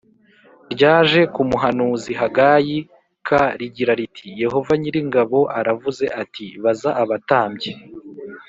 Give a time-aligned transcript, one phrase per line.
[0.73, 2.77] ryaje ku muhanuzi Hagayi
[3.25, 3.27] k
[3.59, 7.71] rigira riti Yehova nyir ingabo aravuze ati baza abatambyi